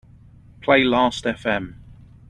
[0.61, 1.75] Play Lastfm.